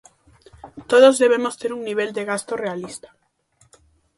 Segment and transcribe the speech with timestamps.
[0.91, 3.09] Todos debemos ter un nivel de gasto realista.